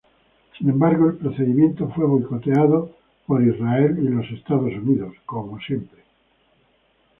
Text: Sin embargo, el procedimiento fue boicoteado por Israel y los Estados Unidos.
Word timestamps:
Sin 0.57 0.67
embargo, 0.67 1.05
el 1.11 1.17
procedimiento 1.17 1.87
fue 1.89 2.07
boicoteado 2.07 2.89
por 3.27 3.43
Israel 3.43 3.99
y 4.01 4.07
los 4.07 4.27
Estados 4.31 4.73
Unidos. 4.73 5.13